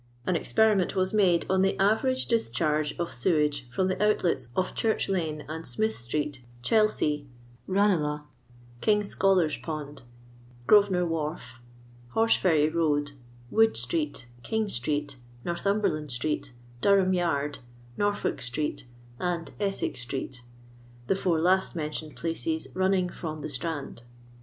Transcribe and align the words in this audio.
An 0.25 0.35
experiment 0.35 0.95
was 0.95 1.13
made 1.13 1.45
on 1.47 1.61
the 1.61 1.77
average 1.79 2.25
dis 2.25 2.49
charge 2.49 2.97
of 2.97 3.13
sewage 3.13 3.69
from 3.69 3.87
the 3.87 4.03
outlets 4.03 4.47
of 4.55 4.73
Church 4.73 5.07
lane 5.07 5.45
and 5.47 5.63
Smith 5.67 5.93
streety 5.93 6.39
Chelsea, 6.63 7.27
Ranelagh, 7.67 8.23
King's 8.81 9.15
ScholarVpond, 9.15 10.01
Grosvenor 10.65 11.05
wharf, 11.05 11.61
Horseferry 12.15 12.67
road, 12.73 13.11
Wood 13.51 13.77
street, 13.77 14.25
King 14.41 14.67
street, 14.69 15.17
Northnmberland 15.45 16.09
street, 16.09 16.51
Dorfaam 16.81 17.13
yard, 17.13 17.59
Noifolk 17.95 18.37
streot, 18.39 18.85
and 19.19 19.51
Essex 19.59 19.99
street 19.99 20.41
(the 21.05 21.15
four 21.15 21.39
last 21.39 21.75
mentioned 21.75 22.15
places 22.15 22.67
running 22.73 23.07
from 23.09 23.41
the 23.41 23.51
Strand). 23.51 24.01